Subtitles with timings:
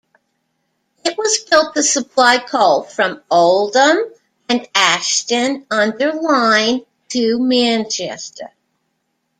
[1.05, 3.99] It was built to supply coal from Oldham
[4.49, 8.49] and Ashton under Lyne to Manchester.